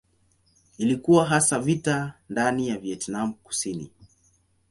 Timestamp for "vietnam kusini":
2.77-3.91